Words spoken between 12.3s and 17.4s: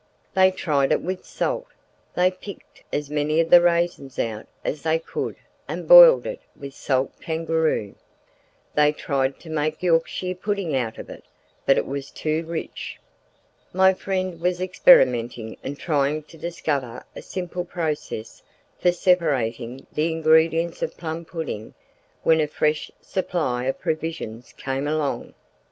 rich. My friend was experimenting and trying to discover a